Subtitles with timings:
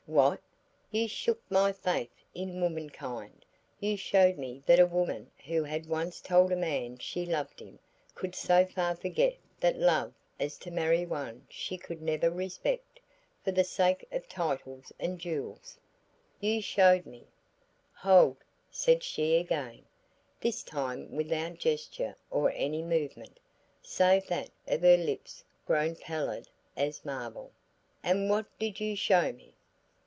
[0.07, 0.41] "What?
[0.89, 3.45] You shook my faith in womankind;
[3.79, 7.79] you showed me that a woman who had once told a man she loved him,
[8.13, 12.99] could so far forget that love as to marry one she could never respect,
[13.45, 15.77] for the sake of titles and jewels.
[16.41, 17.27] You showed me"
[18.03, 18.37] "Hold,"
[18.69, 19.85] said she again,
[20.41, 23.39] this time without gesture or any movement,
[23.81, 27.53] save that of her lips grown pallid as marble,
[28.03, 29.53] "and what did you show me?"